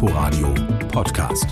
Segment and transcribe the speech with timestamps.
[0.00, 0.54] Inforadio
[0.92, 1.46] Podcast.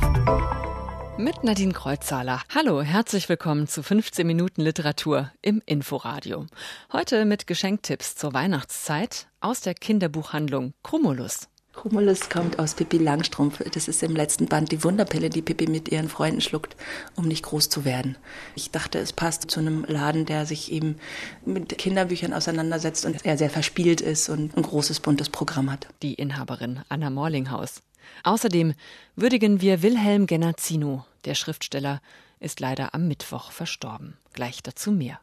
[1.19, 2.43] Mit Nadine Kreuzhaler.
[2.55, 6.47] Hallo, herzlich willkommen zu 15 Minuten Literatur im Inforadio.
[6.93, 11.49] Heute mit Geschenktipps zur Weihnachtszeit aus der Kinderbuchhandlung Cumulus.
[11.73, 13.65] Cumulus kommt aus Pippi Langstrumpf.
[13.73, 16.77] Das ist im letzten Band die Wunderpille, die Pippi mit ihren Freunden schluckt,
[17.17, 18.17] um nicht groß zu werden.
[18.55, 20.99] Ich dachte, es passt zu einem Laden, der sich eben
[21.45, 25.89] mit Kinderbüchern auseinandersetzt und er sehr verspielt ist und ein großes buntes Programm hat.
[26.03, 27.83] Die Inhaberin Anna Morlinghaus.
[28.23, 28.75] Außerdem
[29.15, 31.05] würdigen wir Wilhelm Genazzino.
[31.25, 32.01] Der Schriftsteller
[32.41, 34.17] ist leider am Mittwoch verstorben.
[34.33, 35.21] Gleich dazu mehr.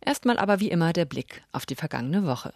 [0.00, 2.52] Erstmal aber wie immer der Blick auf die vergangene Woche.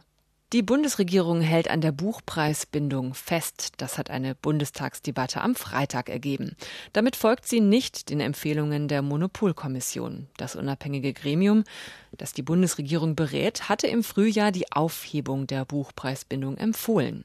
[0.52, 3.72] Die Bundesregierung hält an der Buchpreisbindung fest.
[3.78, 6.54] Das hat eine Bundestagsdebatte am Freitag ergeben.
[6.92, 10.28] Damit folgt sie nicht den Empfehlungen der Monopolkommission.
[10.36, 11.64] Das unabhängige Gremium,
[12.12, 17.24] das die Bundesregierung berät, hatte im Frühjahr die Aufhebung der Buchpreisbindung empfohlen.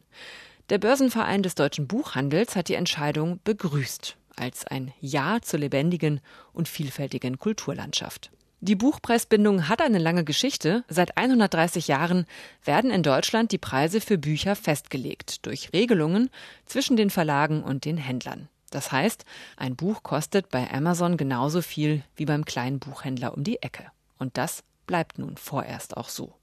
[0.71, 6.21] Der Börsenverein des deutschen Buchhandels hat die Entscheidung begrüßt als ein Ja zur lebendigen
[6.53, 8.31] und vielfältigen Kulturlandschaft.
[8.61, 10.85] Die Buchpreisbindung hat eine lange Geschichte.
[10.87, 12.25] Seit 130 Jahren
[12.63, 16.29] werden in Deutschland die Preise für Bücher festgelegt durch Regelungen
[16.65, 18.47] zwischen den Verlagen und den Händlern.
[18.69, 19.25] Das heißt,
[19.57, 23.87] ein Buch kostet bei Amazon genauso viel wie beim kleinen Buchhändler um die Ecke.
[24.17, 26.33] Und das bleibt nun vorerst auch so.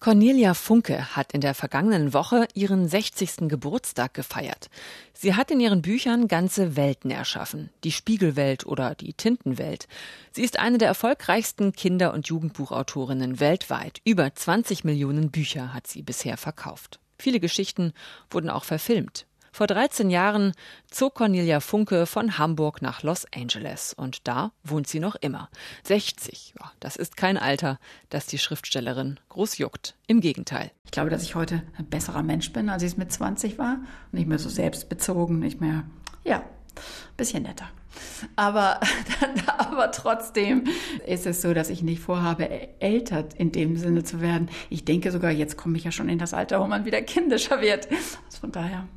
[0.00, 3.48] Cornelia Funke hat in der vergangenen Woche ihren 60.
[3.48, 4.68] Geburtstag gefeiert.
[5.12, 9.86] Sie hat in ihren Büchern ganze Welten erschaffen, die Spiegelwelt oder die Tintenwelt.
[10.32, 14.00] Sie ist eine der erfolgreichsten Kinder- und Jugendbuchautorinnen weltweit.
[14.04, 16.98] Über 20 Millionen Bücher hat sie bisher verkauft.
[17.20, 17.92] Viele Geschichten
[18.28, 19.24] wurden auch verfilmt.
[19.54, 20.52] Vor 13 Jahren
[20.90, 25.48] zog Cornelia Funke von Hamburg nach Los Angeles und da wohnt sie noch immer.
[25.84, 27.78] 60, ja, das ist kein Alter,
[28.10, 29.94] das die Schriftstellerin groß juckt.
[30.08, 30.72] Im Gegenteil.
[30.86, 33.78] Ich glaube, dass ich heute ein besserer Mensch bin, als ich es mit 20 war.
[34.10, 35.84] Nicht mehr so selbstbezogen, nicht mehr,
[36.24, 36.42] ja,
[37.16, 37.70] bisschen netter.
[38.34, 38.80] Aber,
[39.58, 40.64] aber trotzdem
[41.06, 44.48] ist es so, dass ich nicht vorhabe, älter in dem Sinne zu werden.
[44.68, 47.60] Ich denke sogar, jetzt komme ich ja schon in das Alter, wo man wieder kindischer
[47.60, 47.86] wird.
[48.26, 48.88] Also von daher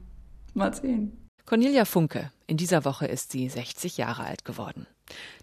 [0.57, 1.27] Mal sehen.
[1.45, 2.31] Cornelia Funke.
[2.47, 4.87] In dieser Woche ist sie 60 Jahre alt geworden.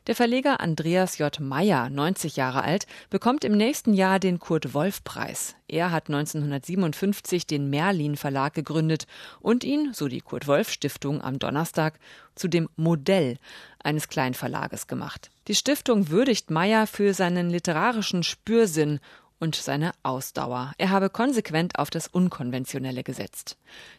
[0.06, 1.38] Der Verleger Andreas J.
[1.40, 5.54] Meyer, 90 Jahre alt, bekommt im nächsten Jahr den Kurt-Wolf-Preis.
[5.68, 9.06] Er hat 1957 den Merlin Verlag gegründet
[9.40, 11.98] und ihn, so die Kurt-Wolf-Stiftung am Donnerstag,
[12.34, 13.38] zu dem Modell
[13.82, 15.30] eines Kleinverlages gemacht.
[15.46, 18.98] Die Stiftung würdigt Meyer für seinen literarischen Spürsinn
[19.40, 20.72] und seine Ausdauer.
[20.78, 23.56] Er habe konsequent auf das Unkonventionelle gesetzt.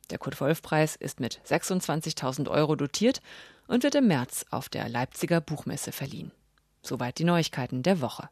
[0.09, 3.22] Der Kurt-Wolf-Preis ist mit 26.000 Euro dotiert
[3.68, 6.31] und wird im März auf der Leipziger Buchmesse verliehen.
[6.81, 8.29] Soweit die Neuigkeiten der Woche.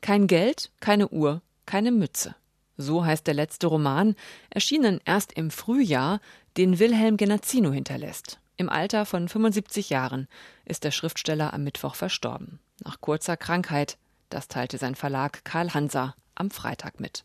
[0.00, 2.34] Kein Geld, keine Uhr, keine Mütze.
[2.76, 4.16] So heißt der letzte Roman,
[4.50, 6.20] erschienen erst im Frühjahr,
[6.56, 8.40] den Wilhelm Genazzino hinterlässt.
[8.56, 10.28] Im Alter von 75 Jahren
[10.64, 12.60] ist der Schriftsteller am Mittwoch verstorben.
[12.84, 17.24] Nach kurzer Krankheit, das teilte sein Verlag Karl Hansa am Freitag mit.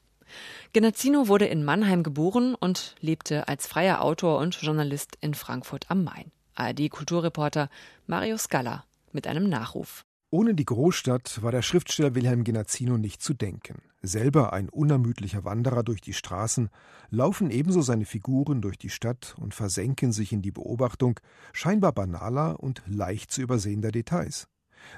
[0.74, 6.04] Genazzino wurde in Mannheim geboren und lebte als freier Autor und Journalist in Frankfurt am
[6.04, 6.32] Main.
[6.56, 7.70] ARD-Kulturreporter
[8.06, 10.06] Mario Scala mit einem Nachruf.
[10.30, 13.82] Ohne die Großstadt war der Schriftsteller Wilhelm Genazzino nicht zu denken.
[14.02, 16.70] Selber ein unermüdlicher Wanderer durch die Straßen,
[17.10, 21.20] laufen ebenso seine Figuren durch die Stadt und versenken sich in die Beobachtung
[21.54, 24.48] scheinbar banaler und leicht zu übersehender Details.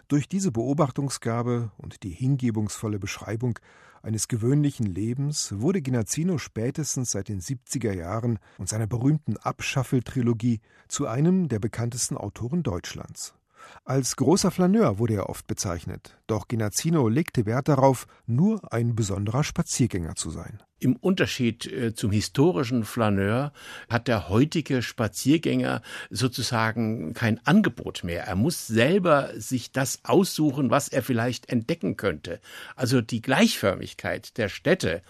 [0.08, 3.60] Durch diese Beobachtungsgabe und die hingebungsvolle Beschreibung
[4.02, 11.08] eines gewöhnlichen Lebens wurde Genazzino spätestens seit den 70er Jahren und seiner berühmten Abschaffel-Trilogie zu
[11.08, 13.34] einem der bekanntesten Autoren Deutschlands.
[13.86, 19.44] Als großer Flaneur wurde er oft bezeichnet, doch Genazzino legte Wert darauf, nur ein besonderer
[19.44, 20.62] Spaziergänger zu sein.
[20.80, 23.52] Im Unterschied äh, zum historischen Flaneur
[23.90, 28.24] hat der heutige Spaziergänger sozusagen kein Angebot mehr.
[28.24, 32.40] Er muss selber sich das aussuchen, was er vielleicht entdecken könnte.
[32.76, 35.02] Also die Gleichförmigkeit der Städte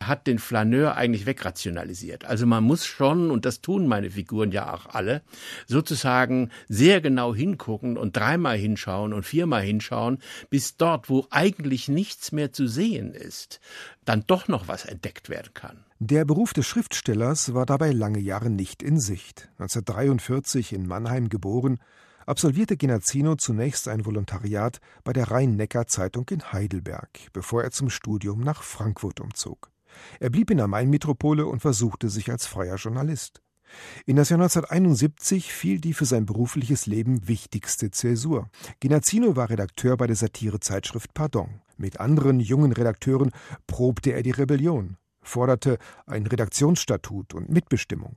[0.00, 2.24] hat den Flaneur eigentlich wegrationalisiert.
[2.24, 5.22] Also man muss schon, und das tun meine Figuren ja auch alle,
[5.66, 10.18] sozusagen sehr genau hingucken und dreimal hinschauen und viermal hinschauen,
[10.50, 13.60] bis dort, wo eigentlich nichts mehr zu sehen ist,
[14.08, 15.84] dann doch noch was entdeckt werden kann.
[15.98, 19.48] Der Beruf des Schriftstellers war dabei lange Jahre nicht in Sicht.
[19.58, 21.78] 1943 in Mannheim geboren,
[22.24, 28.62] absolvierte Genazzino zunächst ein Volontariat bei der Rhein-Neckar-Zeitung in Heidelberg, bevor er zum Studium nach
[28.62, 29.70] Frankfurt umzog.
[30.20, 33.42] Er blieb in der Main-Metropole und versuchte sich als freier Journalist.
[34.06, 38.50] In das Jahr 1971 fiel die für sein berufliches Leben wichtigste Zäsur.
[38.80, 41.60] Genazzino war Redakteur bei der Satirezeitschrift Pardon.
[41.78, 43.30] Mit anderen jungen Redakteuren
[43.68, 48.16] probte er die Rebellion, forderte ein Redaktionsstatut und Mitbestimmung.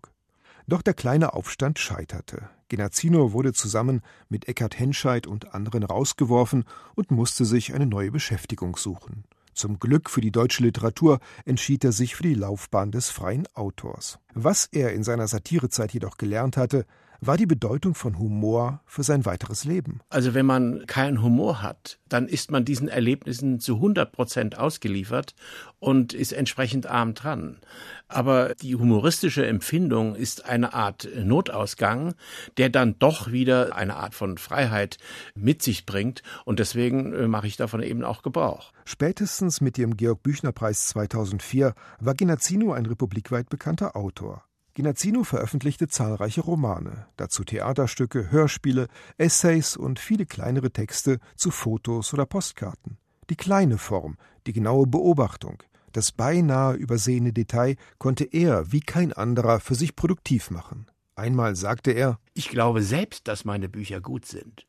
[0.67, 2.49] Doch der kleine Aufstand scheiterte.
[2.69, 6.63] Genazzino wurde zusammen mit Eckhard Henscheid und anderen rausgeworfen
[6.95, 9.25] und musste sich eine neue Beschäftigung suchen.
[9.53, 14.17] Zum Glück für die deutsche Literatur entschied er sich für die Laufbahn des freien Autors.
[14.33, 16.85] Was er in seiner Satirezeit jedoch gelernt hatte,
[17.21, 20.01] war die Bedeutung von Humor für sein weiteres Leben.
[20.09, 25.35] Also wenn man keinen Humor hat, dann ist man diesen Erlebnissen zu 100 Prozent ausgeliefert
[25.79, 27.59] und ist entsprechend arm dran.
[28.07, 32.15] Aber die humoristische Empfindung ist eine Art Notausgang,
[32.57, 34.97] der dann doch wieder eine Art von Freiheit
[35.35, 36.24] mit sich bringt.
[36.44, 38.71] Und deswegen äh, mache ich davon eben auch Gebrauch.
[38.83, 44.44] Spätestens mit dem Georg-Büchner-Preis 2004 war Genazzino ein republikweit bekannter Autor.
[44.73, 48.88] Genazzino veröffentlichte zahlreiche Romane, dazu Theaterstücke, Hörspiele,
[49.18, 52.97] Essays und viele kleinere Texte zu Fotos oder Postkarten.
[53.29, 59.59] Die kleine Form, die genaue Beobachtung, das beinahe übersehene Detail konnte er wie kein anderer
[59.59, 60.89] für sich produktiv machen.
[61.15, 64.65] Einmal sagte er Ich glaube selbst, dass meine Bücher gut sind.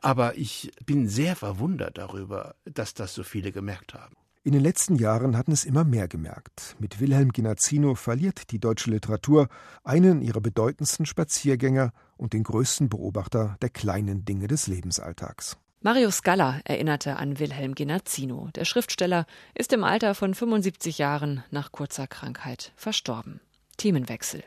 [0.00, 4.16] Aber ich bin sehr verwundert darüber, dass das so viele gemerkt haben.
[4.46, 6.76] In den letzten Jahren hatten es immer mehr gemerkt.
[6.78, 9.48] Mit Wilhelm Genazzino verliert die deutsche Literatur
[9.82, 15.56] einen ihrer bedeutendsten Spaziergänger und den größten Beobachter der kleinen Dinge des Lebensalltags.
[15.80, 18.48] Mario Scala erinnerte an Wilhelm Genazzino.
[18.54, 19.26] Der Schriftsteller
[19.56, 23.40] ist im Alter von 75 Jahren nach kurzer Krankheit verstorben.
[23.78, 24.44] Themenwechsel.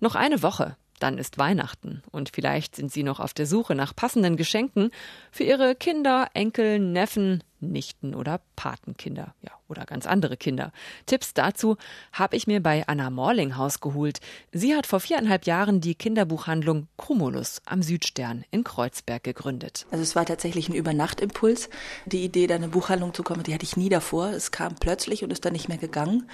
[0.00, 3.94] Noch eine Woche, dann ist Weihnachten und vielleicht sind Sie noch auf der Suche nach
[3.94, 4.90] passenden Geschenken
[5.30, 10.72] für Ihre Kinder, Enkel, Neffen, Nichten oder Patenkinder, ja, oder ganz andere Kinder.
[11.06, 11.76] Tipps dazu
[12.12, 14.20] habe ich mir bei Anna Morlinghaus geholt.
[14.52, 19.86] Sie hat vor viereinhalb Jahren die Kinderbuchhandlung Cumulus am Südstern in Kreuzberg gegründet.
[19.90, 21.68] Also es war tatsächlich ein Übernachtimpuls.
[22.06, 24.30] Die Idee, da eine Buchhandlung zu kommen, die hatte ich nie davor.
[24.30, 26.28] Es kam plötzlich und ist dann nicht mehr gegangen.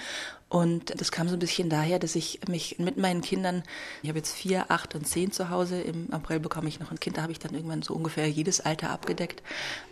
[0.53, 3.63] Und das kam so ein bisschen daher, dass ich mich mit meinen Kindern,
[4.03, 6.99] ich habe jetzt vier, acht und zehn zu Hause, im April bekomme ich noch ein
[6.99, 9.41] Kind, da habe ich dann irgendwann so ungefähr jedes Alter abgedeckt,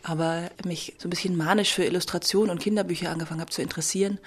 [0.03, 4.19] aber mich so ein bisschen manisch für Illustration und Kinderbücher angefangen habe zu interessieren.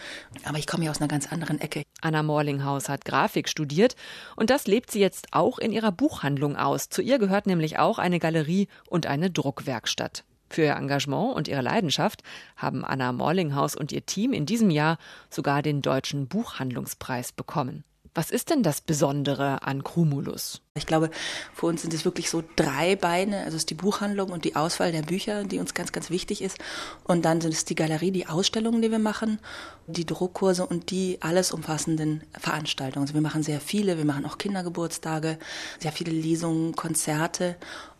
[0.44, 1.82] Aber ich komme ja aus einer ganz anderen Ecke.
[2.00, 3.96] Anna Morlinghaus hat Grafik studiert
[4.36, 6.88] und das lebt sie jetzt auch in ihrer Buchhandlung aus.
[6.88, 10.24] Zu ihr gehört nämlich auch eine Galerie und eine Druckwerkstatt.
[10.50, 12.22] Für ihr Engagement und ihre Leidenschaft
[12.56, 14.98] haben Anna Morlinghaus und ihr Team in diesem Jahr
[15.30, 17.84] sogar den Deutschen Buchhandlungspreis bekommen.
[18.14, 20.63] Was ist denn das Besondere an Cumulus?
[20.76, 21.12] Ich glaube,
[21.54, 23.44] für uns sind es wirklich so drei Beine.
[23.44, 26.42] Also es ist die Buchhandlung und die Auswahl der Bücher, die uns ganz, ganz wichtig
[26.42, 26.58] ist.
[27.04, 29.38] Und dann sind es die Galerie, die Ausstellungen, die wir machen,
[29.86, 33.04] die Druckkurse und die alles umfassenden Veranstaltungen.
[33.04, 35.38] Also wir machen sehr viele, wir machen auch Kindergeburtstage,
[35.78, 37.54] sehr viele Lesungen, Konzerte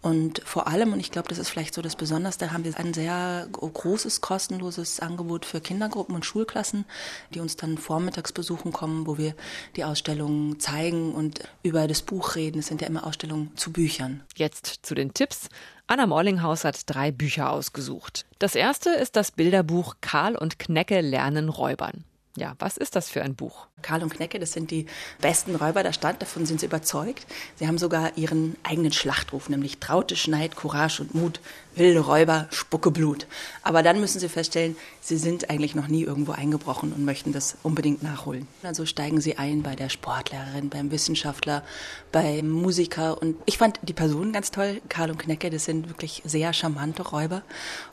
[0.05, 2.93] und vor allem, und ich glaube, das ist vielleicht so das Besonderste, haben wir ein
[2.93, 6.85] sehr großes kostenloses Angebot für Kindergruppen und Schulklassen,
[7.32, 9.35] die uns dann vormittags besuchen kommen, wo wir
[9.76, 12.61] die Ausstellungen zeigen und über das Buch reden.
[12.64, 14.22] Es sind ja immer Ausstellungen zu Büchern.
[14.37, 15.50] Jetzt zu den Tipps.
[15.87, 18.25] Anna Morlinghaus hat drei Bücher ausgesucht.
[18.38, 22.05] Das erste ist das Bilderbuch Karl und Knecke lernen Räubern.
[22.38, 23.66] Ja, was ist das für ein Buch?
[23.82, 24.87] Karl und Knecke, das sind die
[25.20, 27.26] besten Räuber der Stadt, davon sind sie überzeugt.
[27.56, 31.40] Sie haben sogar ihren eigenen Schlachtruf, nämlich Traute, Schneid, Courage und Mut,
[31.76, 33.26] wilde Räuber, spucke Blut.
[33.62, 37.56] Aber dann müssen sie feststellen, sie sind eigentlich noch nie irgendwo eingebrochen und möchten das
[37.62, 38.47] unbedingt nachholen.
[38.62, 41.62] Also steigen sie ein bei der Sportlehrerin, beim Wissenschaftler,
[42.12, 44.81] beim Musiker und ich fand die Personen ganz toll.
[44.88, 47.43] Karl und Knecke, das sind wirklich sehr charmante Räuber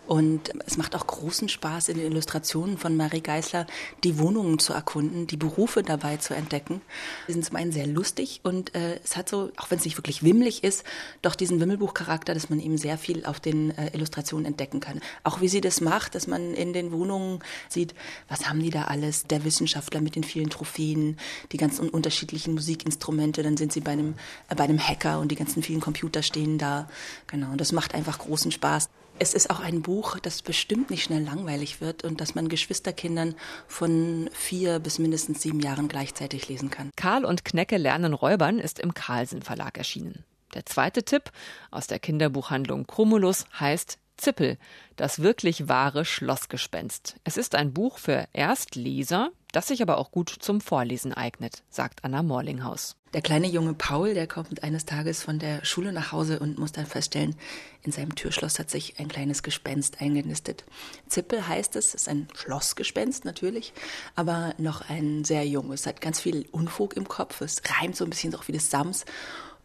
[0.08, 3.66] und es macht auch großen Spaß in den Illustrationen von Marie Geisler,
[4.04, 6.82] die Wohnungen zu erkunden, die Berufe dabei zu entdecken.
[7.28, 9.98] Sie sind zum einen sehr lustig und äh, es hat so, auch wenn es nicht
[9.98, 10.84] wirklich wimmelig ist,
[11.22, 15.02] doch diesen Wimmelbuchcharakter, dass man eben sehr viel auf den äh, Illustrationen entdecken kann.
[15.24, 17.94] Auch wie sie das macht, dass man in den Wohnungen sieht,
[18.28, 21.18] was haben die da alles, der Wissenschaftler mit den vielen Trophäen,
[21.52, 24.16] die ganzen unterschiedlichen Musikinstrumente, dann sind sie bei einem,
[24.50, 26.88] äh, bei einem Hacker und die ganzen vielen Computer stehen da.
[27.28, 28.90] Genau, und das macht einfach großen Spaß.
[29.20, 33.36] Es ist auch ein Buch, das bestimmt nicht schnell langweilig wird und das man Geschwisterkindern
[33.68, 36.90] von vier bis mindestens sieben Jahren gleichzeitig lesen kann.
[36.96, 40.24] Karl und Knecke lernen Räubern ist im Carlsen Verlag erschienen.
[40.54, 41.32] Der zweite Tipp
[41.70, 44.58] aus der Kinderbuchhandlung Chromulus heißt Zippel,
[44.98, 47.16] das wirklich wahre Schlossgespenst.
[47.24, 52.04] Es ist ein Buch für Erstleser, das sich aber auch gut zum Vorlesen eignet, sagt
[52.04, 52.96] Anna Morlinghaus.
[53.14, 56.72] Der kleine junge Paul, der kommt eines Tages von der Schule nach Hause und muss
[56.72, 57.36] dann feststellen,
[57.82, 60.64] in seinem Türschloss hat sich ein kleines Gespenst eingenistet.
[61.08, 63.74] Zippel heißt es, ist ein Schlossgespenst natürlich,
[64.16, 65.82] aber noch ein sehr junges.
[65.82, 68.70] Es hat ganz viel Unfug im Kopf, es reimt so ein bisschen auch wie das
[68.70, 69.04] Sams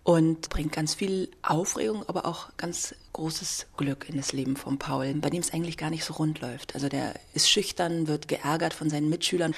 [0.06, 5.12] und bringt ganz viel Aufregung, aber auch ganz großes Glück in das Leben von Paul,
[5.14, 6.76] bei dem es eigentlich gar nicht so rund läuft.
[6.76, 9.52] Also der ist schüchtern, wird geärgert von seinen Mitschülern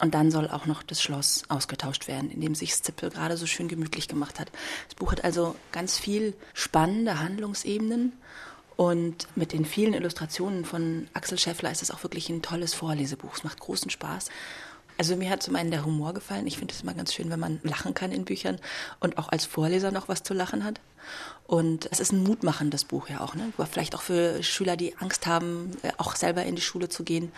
[0.00, 3.44] und dann soll auch noch das Schloss ausgetauscht werden, in dem sich Zippel gerade so
[3.44, 4.50] schön gemütlich gemacht hat.
[4.88, 8.14] Das Buch hat also ganz viel spannende Handlungsebenen
[8.78, 13.36] und mit den vielen Illustrationen von Axel Scheffler ist es auch wirklich ein tolles Vorlesebuch.
[13.36, 14.30] Es macht großen Spaß.
[15.00, 16.46] Also mir hat zum einen der Humor gefallen.
[16.46, 18.58] Ich finde es immer ganz schön, wenn man lachen kann in Büchern
[19.00, 20.78] und auch als Vorleser noch was zu lachen hat.
[21.46, 23.50] Und es ist ein mutmachendes Buch ja auch, ne?
[23.72, 27.32] vielleicht auch für Schüler, die Angst haben, äh, auch selber in die Schule zu gehen.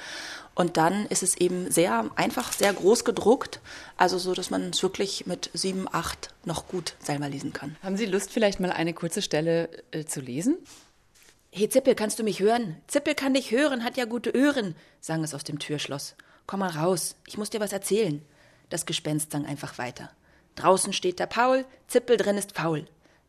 [0.56, 3.60] Und dann ist es eben sehr einfach, sehr groß gedruckt,
[3.96, 7.76] also so, dass man es wirklich mit sieben, acht noch gut selber lesen kann.
[7.80, 10.56] Haben Sie Lust, vielleicht mal eine kurze Stelle äh, zu lesen?
[11.52, 12.78] Hey Zippel, kannst du mich hören?
[12.88, 16.16] Zippel kann dich hören, hat ja gute Öhren, sang es aus dem Türschloss.
[16.46, 18.22] Komm mal raus, ich muss dir was erzählen.
[18.68, 20.10] Das Gespenst sang einfach weiter.
[20.54, 22.86] Draußen steht der Paul, Zippel drin ist faul.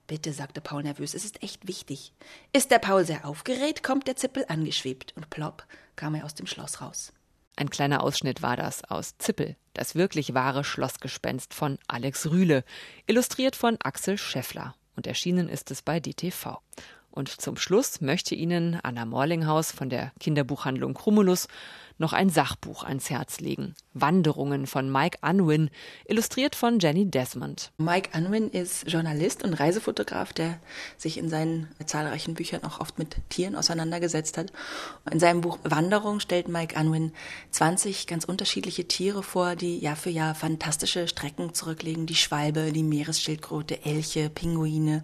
[0.08, 2.14] Bitte, sagte Paul nervös, es ist echt wichtig.
[2.52, 5.66] Ist der Paul sehr aufgeregt, kommt der Zippel angeschwebt und plopp
[5.96, 7.14] kam er aus dem Schloss raus.
[7.56, 12.64] Ein kleiner Ausschnitt war das aus Zippel, das wirklich wahre Schlossgespenst von Alex Rühle,
[13.06, 16.60] illustriert von Axel Scheffler und erschienen ist es bei DTV.
[17.12, 21.48] Und zum Schluss möchte Ihnen Anna Morlinghaus von der Kinderbuchhandlung Chromulus
[21.98, 23.76] noch ein Sachbuch ans Herz legen.
[23.94, 25.70] Wanderungen von Mike Unwin,
[26.06, 27.72] illustriert von Jenny Desmond.
[27.78, 30.60] Mike Unwin ist Journalist und Reisefotograf, der
[30.98, 34.52] sich in seinen zahlreichen Büchern auch oft mit Tieren auseinandergesetzt hat.
[35.12, 37.12] In seinem Buch Wanderung stellt Mike Unwin
[37.52, 42.06] 20 ganz unterschiedliche Tiere vor, die Jahr für Jahr fantastische Strecken zurücklegen.
[42.06, 45.04] Die Schwalbe, die Meeresschildkröte, Elche, Pinguine.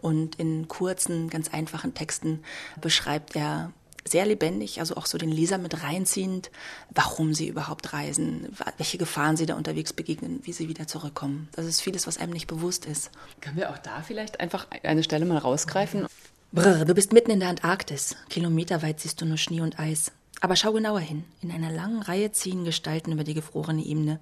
[0.00, 2.40] Und in kurzen, ganz einfachen Texten
[2.80, 3.72] beschreibt er
[4.06, 6.50] sehr lebendig, also auch so den Leser mit reinziehend,
[6.90, 11.48] warum sie überhaupt reisen, welche Gefahren sie da unterwegs begegnen, wie sie wieder zurückkommen.
[11.52, 13.10] Das ist vieles, was einem nicht bewusst ist.
[13.40, 16.06] Können wir auch da vielleicht einfach eine Stelle mal rausgreifen?
[16.52, 18.16] Brr, du bist mitten in der Antarktis.
[18.28, 20.12] Kilometerweit siehst du nur Schnee und Eis.
[20.40, 21.24] Aber schau genauer hin.
[21.40, 24.20] In einer langen Reihe ziehen Gestalten über die gefrorene Ebene.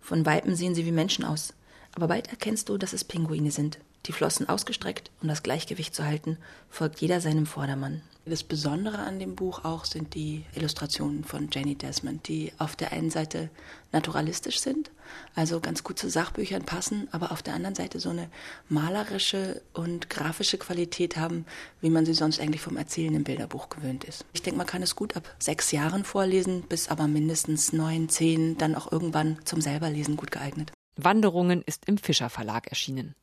[0.00, 1.54] Von Weitem sehen sie wie Menschen aus.
[1.94, 3.78] Aber bald erkennst du, dass es Pinguine sind.
[4.06, 6.38] Die Flossen ausgestreckt, um das Gleichgewicht zu halten,
[6.70, 8.02] folgt jeder seinem Vordermann.
[8.26, 12.92] Das Besondere an dem Buch auch sind die Illustrationen von Jenny Desmond, die auf der
[12.92, 13.48] einen Seite
[13.92, 14.90] naturalistisch sind,
[15.34, 18.28] also ganz gut zu Sachbüchern passen, aber auf der anderen Seite so eine
[18.68, 21.46] malerische und grafische Qualität haben,
[21.80, 24.24] wie man sie sonst eigentlich vom Erzählen im Bilderbuch gewöhnt ist.
[24.32, 28.58] Ich denke, man kann es gut ab sechs Jahren vorlesen, bis aber mindestens neun, zehn,
[28.58, 30.72] dann auch irgendwann zum selberlesen gut geeignet.
[30.96, 33.14] Wanderungen ist im Fischer Verlag erschienen.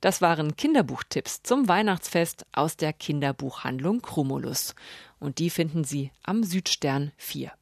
[0.00, 4.74] Das waren Kinderbuchtipps zum Weihnachtsfest aus der Kinderbuchhandlung Chromulus.
[5.18, 7.52] Und die finden Sie am Südstern 4.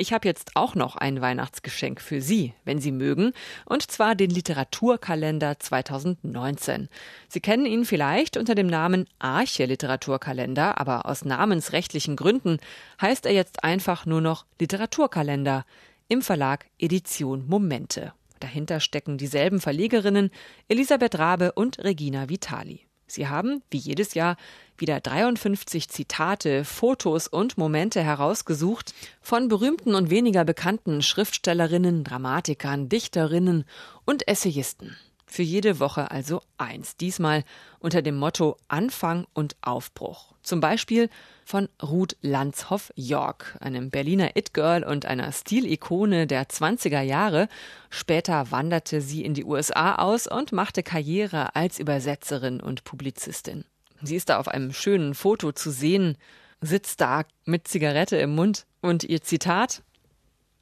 [0.00, 3.32] Ich habe jetzt auch noch ein Weihnachtsgeschenk für Sie, wenn Sie mögen,
[3.64, 6.88] und zwar den Literaturkalender 2019.
[7.28, 12.58] Sie kennen ihn vielleicht unter dem Namen Arche Literaturkalender, aber aus namensrechtlichen Gründen
[13.02, 15.66] heißt er jetzt einfach nur noch Literaturkalender
[16.06, 18.12] im Verlag Edition Momente.
[18.40, 20.30] Dahinter stecken dieselben Verlegerinnen
[20.68, 22.88] Elisabeth Rabe und Regina Vitali.
[23.06, 24.36] Sie haben, wie jedes Jahr,
[24.76, 33.64] wieder 53 Zitate, Fotos und Momente herausgesucht von berühmten und weniger bekannten Schriftstellerinnen, Dramatikern, Dichterinnen
[34.04, 34.96] und Essayisten.
[35.30, 36.96] Für jede Woche also eins.
[36.96, 37.44] Diesmal
[37.80, 40.34] unter dem Motto Anfang und Aufbruch.
[40.42, 41.10] Zum Beispiel
[41.44, 47.48] von Ruth Lanzhoff York, einem Berliner It-Girl und einer Stilikone der 20er Jahre.
[47.90, 53.64] Später wanderte sie in die USA aus und machte Karriere als Übersetzerin und Publizistin.
[54.00, 56.16] Sie ist da auf einem schönen Foto zu sehen,
[56.62, 59.82] sitzt da mit Zigarette im Mund und ihr Zitat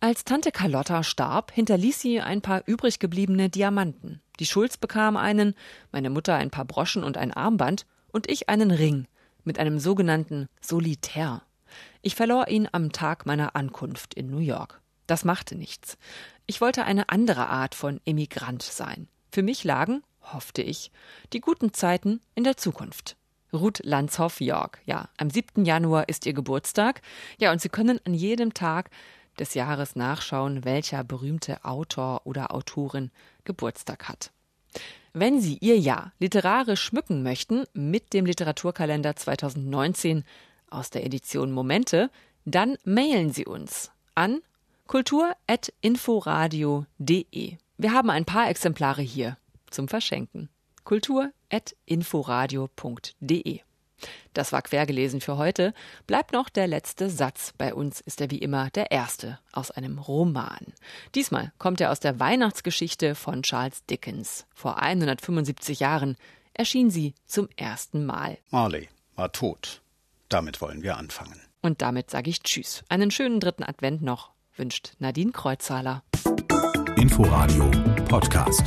[0.00, 4.20] als Tante Carlotta starb, hinterließ sie ein paar übrig gebliebene Diamanten.
[4.38, 5.54] Die Schulz bekam einen,
[5.92, 9.06] meine Mutter ein paar Broschen und ein Armband und ich einen Ring
[9.44, 11.42] mit einem sogenannten Solitär.
[12.02, 14.80] Ich verlor ihn am Tag meiner Ankunft in New York.
[15.06, 15.96] Das machte nichts.
[16.46, 19.08] Ich wollte eine andere Art von Emigrant sein.
[19.32, 20.90] Für mich lagen, hoffte ich,
[21.32, 23.16] die guten Zeiten in der Zukunft.
[23.52, 24.80] Ruth Lanzhoff York.
[24.84, 25.64] Ja, am 7.
[25.64, 27.00] Januar ist ihr Geburtstag.
[27.38, 28.90] Ja, und Sie können an jedem Tag
[29.38, 33.10] des Jahres nachschauen, welcher berühmte Autor oder Autorin
[33.44, 34.32] Geburtstag hat.
[35.12, 40.24] Wenn Sie Ihr Jahr literarisch schmücken möchten mit dem Literaturkalender 2019
[40.68, 42.10] aus der Edition Momente,
[42.44, 44.40] dann mailen Sie uns an
[44.86, 47.56] kultur.inforadio.de.
[47.78, 49.36] Wir haben ein paar Exemplare hier
[49.70, 50.48] zum Verschenken.
[50.84, 53.65] kultur.inforadio.de
[54.34, 55.72] Das war quergelesen für heute.
[56.06, 57.54] Bleibt noch der letzte Satz.
[57.56, 60.74] Bei uns ist er wie immer der erste aus einem Roman.
[61.14, 64.46] Diesmal kommt er aus der Weihnachtsgeschichte von Charles Dickens.
[64.54, 66.16] Vor 175 Jahren
[66.52, 68.38] erschien sie zum ersten Mal.
[68.50, 69.82] Marley war tot.
[70.28, 71.40] Damit wollen wir anfangen.
[71.62, 72.84] Und damit sage ich Tschüss.
[72.88, 76.02] Einen schönen dritten Advent noch, wünscht Nadine Kreuzhaler.
[76.96, 77.70] Inforadio
[78.08, 78.62] Podcast.